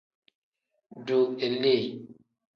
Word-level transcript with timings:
Duu 1.05 1.27
ilii. 1.45 1.85